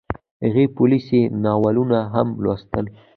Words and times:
هغې 0.43 0.65
پوليسي 0.75 1.21
ناولونه 1.43 1.99
هم 2.13 2.27
لوستل 2.43 2.85